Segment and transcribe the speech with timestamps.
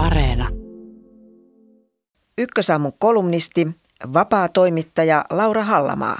[0.00, 0.48] Areena.
[2.38, 3.68] Ykkösaamun kolumnisti,
[4.12, 6.18] vapaa toimittaja Laura Hallamaa.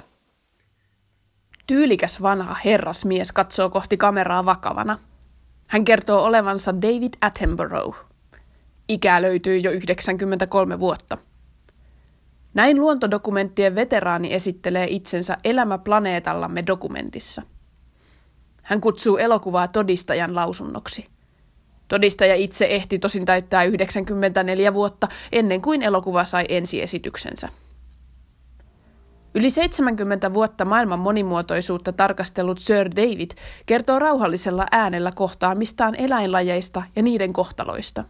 [1.66, 4.98] Tyylikäs vanha herrasmies katsoo kohti kameraa vakavana.
[5.66, 7.98] Hän kertoo olevansa David Attenborough.
[8.88, 11.18] Ikää löytyy jo 93 vuotta.
[12.54, 17.42] Näin luontodokumenttien veteraani esittelee itsensä Elämä planeetallamme dokumentissa.
[18.62, 21.06] Hän kutsuu elokuvaa todistajan lausunnoksi–
[21.90, 27.48] Todistaja itse ehti tosin täyttää 94 vuotta ennen kuin elokuva sai ensiesityksensä.
[29.34, 33.30] Yli 70 vuotta maailman monimuotoisuutta tarkastellut Sir David
[33.66, 38.04] kertoo rauhallisella äänellä kohtaamistaan eläinlajeista ja niiden kohtaloista.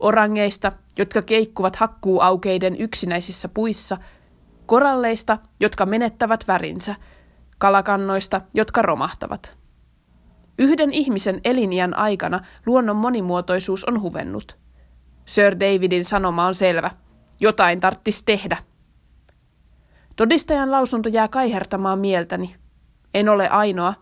[0.00, 3.98] Orangeista, jotka keikkuvat hakkuuaukeiden yksinäisissä puissa,
[4.66, 6.94] koralleista, jotka menettävät värinsä,
[7.58, 9.56] kalakannoista, jotka romahtavat–
[10.64, 14.56] Yhden ihmisen eliniän aikana luonnon monimuotoisuus on huvennut.
[15.26, 16.90] Sir Davidin sanoma on selvä.
[17.40, 18.56] Jotain tarttis tehdä.
[20.16, 22.56] Todistajan lausunto jää kaihertamaan mieltäni.
[23.14, 23.94] En ole ainoa.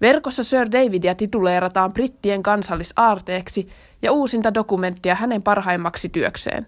[0.00, 3.68] Verkossa Sir Davidia tituleerataan brittien kansallisaarteeksi
[4.02, 6.66] ja uusinta dokumenttia hänen parhaimmaksi työkseen.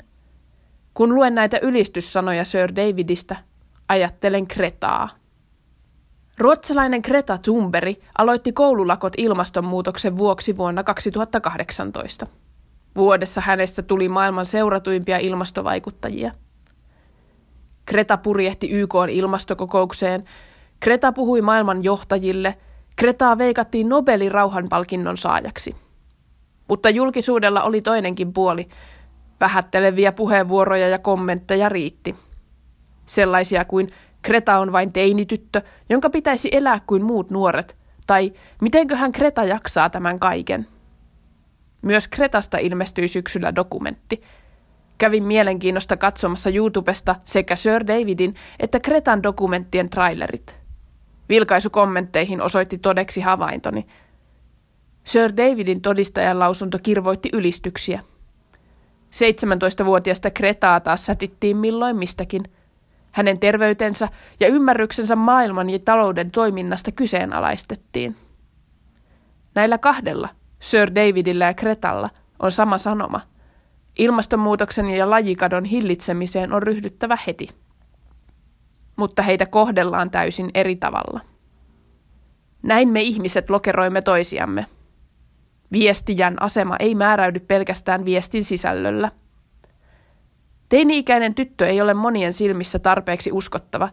[0.94, 3.36] Kun luen näitä ylistyssanoja Sir Davidistä,
[3.88, 5.08] ajattelen Kretaa.
[6.38, 12.26] Ruotsalainen Greta Thunberg aloitti koululakot ilmastonmuutoksen vuoksi vuonna 2018.
[12.96, 16.32] Vuodessa hänestä tuli maailman seuratuimpia ilmastovaikuttajia.
[17.88, 20.24] Greta purjehti YK ilmastokokoukseen,
[20.82, 22.58] Greta puhui maailman johtajille,
[22.98, 25.76] Gretaa veikattiin Nobelin rauhanpalkinnon saajaksi.
[26.68, 28.68] Mutta julkisuudella oli toinenkin puoli.
[29.40, 32.16] Vähätteleviä puheenvuoroja ja kommentteja riitti.
[33.06, 33.90] Sellaisia kuin
[34.24, 40.18] Kreta on vain teinityttö, jonka pitäisi elää kuin muut nuoret, tai mitenköhän Kreta jaksaa tämän
[40.18, 40.66] kaiken.
[41.82, 44.22] Myös Kretasta ilmestyi syksyllä dokumentti.
[44.98, 50.58] Kävin mielenkiinnosta katsomassa YouTubesta sekä Sir Davidin että Kretan dokumenttien trailerit.
[51.28, 53.86] Vilkaisu kommentteihin osoitti todeksi havaintoni.
[55.04, 58.00] Sir Davidin todistajan lausunto kirvoitti ylistyksiä.
[59.10, 62.42] 17-vuotiaasta Kretaa taas sätittiin milloin mistäkin–
[63.14, 64.08] hänen terveytensä
[64.40, 68.16] ja ymmärryksensä maailman ja talouden toiminnasta kyseenalaistettiin.
[69.54, 70.28] Näillä kahdella,
[70.60, 73.20] Sir Davidillä ja Kretalla, on sama sanoma.
[73.98, 77.48] Ilmastonmuutoksen ja lajikadon hillitsemiseen on ryhdyttävä heti.
[78.96, 81.20] Mutta heitä kohdellaan täysin eri tavalla.
[82.62, 84.66] Näin me ihmiset lokeroimme toisiamme.
[85.72, 89.10] Viestijän asema ei määräydy pelkästään viestin sisällöllä–
[90.74, 93.88] Teini-ikäinen tyttö ei ole monien silmissä tarpeeksi uskottava.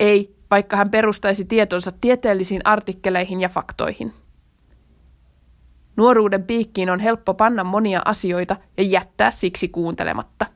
[0.00, 4.14] Ei, vaikka hän perustaisi tietonsa tieteellisiin artikkeleihin ja faktoihin.
[5.96, 10.46] Nuoruuden piikkiin on helppo panna monia asioita ja jättää siksi kuuntelematta.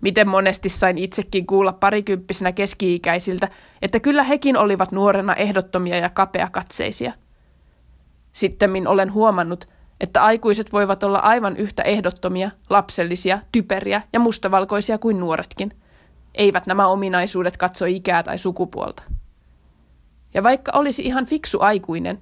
[0.00, 3.48] Miten monesti sain itsekin kuulla parikymppisenä keski-ikäisiltä,
[3.82, 7.12] että kyllä hekin olivat nuorena ehdottomia ja kapeakatseisia.
[8.32, 9.68] Sittemmin olen huomannut,
[10.00, 15.72] että aikuiset voivat olla aivan yhtä ehdottomia, lapsellisia, typeriä ja mustavalkoisia kuin nuoretkin.
[16.34, 19.02] Eivät nämä ominaisuudet katso ikää tai sukupuolta.
[20.34, 22.18] Ja vaikka olisi ihan fiksu aikuinen,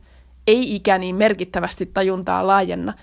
[0.46, 2.94] ei ikä niin merkittävästi tajuntaa laajenna,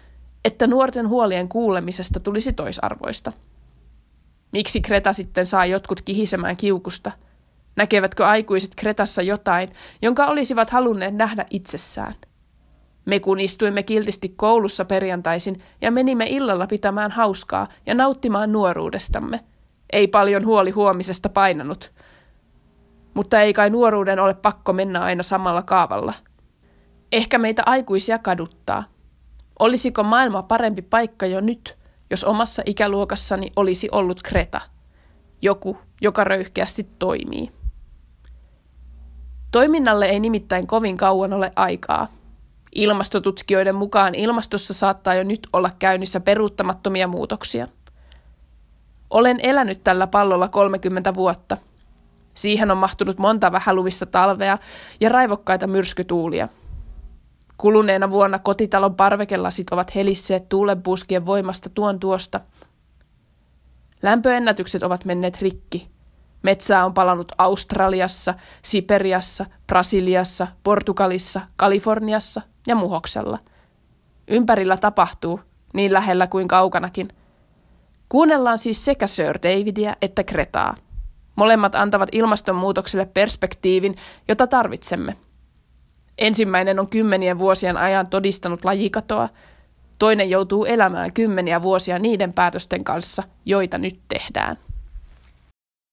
[0.45, 3.33] että nuorten huolien kuulemisesta tulisi toisarvoista.
[4.51, 7.11] Miksi Kreta sitten saa jotkut kihisemään kiukusta?
[7.75, 12.13] Näkevätkö aikuiset Kretassa jotain, jonka olisivat halunneet nähdä itsessään–
[13.05, 19.39] me kun istuimme kiltisti koulussa perjantaisin ja menimme illalla pitämään hauskaa ja nauttimaan nuoruudestamme.
[19.93, 21.91] Ei paljon huoli huomisesta painanut.
[23.13, 26.13] Mutta ei kai nuoruuden ole pakko mennä aina samalla kaavalla.
[27.11, 28.83] Ehkä meitä aikuisia kaduttaa.
[29.59, 31.77] Olisiko maailma parempi paikka jo nyt,
[32.09, 34.61] jos omassa ikäluokassani olisi ollut Kreta?
[35.41, 37.51] Joku, joka röyhkeästi toimii.
[39.51, 42.07] Toiminnalle ei nimittäin kovin kauan ole aikaa–
[42.75, 47.67] Ilmastotutkijoiden mukaan ilmastossa saattaa jo nyt olla käynnissä peruuttamattomia muutoksia.
[49.09, 51.57] Olen elänyt tällä pallolla 30 vuotta.
[52.33, 54.57] Siihen on mahtunut monta vähäluvissa talvea
[54.99, 56.47] ja raivokkaita myrskytuulia.
[57.57, 62.39] Kuluneena vuonna kotitalon parvekelasit ovat helisseet tuulenpuskien voimasta tuon tuosta.
[64.01, 65.87] Lämpöennätykset ovat menneet rikki.
[66.43, 73.39] Metsää on palannut Australiassa, Siperiassa, Brasiliassa, Portugalissa, Kaliforniassa ja muhoksella.
[74.27, 75.39] Ympärillä tapahtuu,
[75.73, 77.07] niin lähellä kuin kaukanakin.
[78.09, 80.75] Kuunnellaan siis sekä Sir Davidia että Kretaa.
[81.35, 83.95] Molemmat antavat ilmastonmuutokselle perspektiivin,
[84.27, 85.15] jota tarvitsemme.
[86.17, 89.29] Ensimmäinen on kymmenien vuosien ajan todistanut lajikatoa,
[90.01, 94.57] Toinen joutuu elämään kymmeniä vuosia niiden päätösten kanssa, joita nyt tehdään.